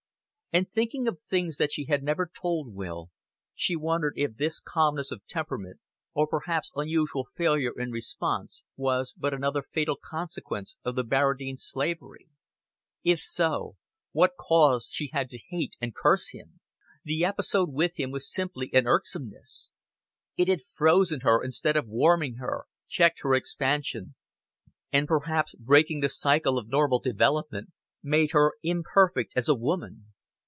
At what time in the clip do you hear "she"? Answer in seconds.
1.71-1.85, 3.55-3.77, 14.91-15.09